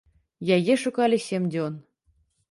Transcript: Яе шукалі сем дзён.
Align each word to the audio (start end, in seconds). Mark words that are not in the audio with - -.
Яе 0.55 0.73
шукалі 0.83 1.19
сем 1.25 1.45
дзён. 1.53 1.75